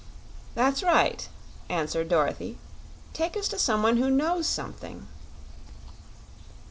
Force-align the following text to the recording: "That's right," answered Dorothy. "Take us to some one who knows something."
"That's 0.55 0.81
right," 0.81 1.29
answered 1.69 2.09
Dorothy. 2.09 2.57
"Take 3.13 3.37
us 3.37 3.47
to 3.49 3.59
some 3.59 3.83
one 3.83 3.97
who 3.97 4.09
knows 4.09 4.47
something." 4.47 5.07